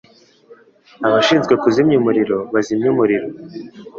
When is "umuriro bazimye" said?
2.01-2.87